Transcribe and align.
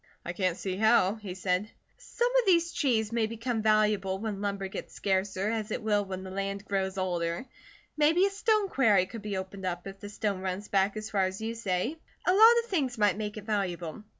"I 0.25 0.33
can't 0.33 0.57
see 0.57 0.77
how," 0.77 1.13
he 1.13 1.35
said. 1.35 1.69
"Some 1.99 2.31
of 2.39 2.47
the 2.47 2.59
trees 2.73 3.11
may 3.11 3.27
become 3.27 3.61
valuable 3.61 4.17
when 4.17 4.41
lumber 4.41 4.67
gets 4.67 4.95
scarcer, 4.95 5.51
as 5.51 5.69
it 5.69 5.83
will 5.83 6.03
when 6.03 6.23
the 6.23 6.31
land 6.31 6.65
grows 6.65 6.97
older. 6.97 7.45
Maybe 7.95 8.25
a 8.25 8.31
stone 8.31 8.67
quarry 8.67 9.05
could 9.05 9.21
be 9.21 9.37
opened 9.37 9.67
up, 9.67 9.85
if 9.85 9.99
the 9.99 10.09
stone 10.09 10.39
runs 10.41 10.69
back 10.69 10.97
as 10.97 11.11
far 11.11 11.25
as 11.25 11.39
you 11.39 11.53
say. 11.53 11.97
A 12.25 12.33
lot 12.33 12.59
of 12.63 12.69
things 12.71 12.97
might 12.97 13.15
make 13.15 13.37
it 13.37 13.43
valuable. 13.45 14.03